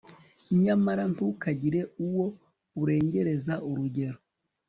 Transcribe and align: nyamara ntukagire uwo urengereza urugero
nyamara 0.63 1.03
ntukagire 1.13 1.81
uwo 2.05 2.25
urengereza 2.81 3.53
urugero 3.69 4.17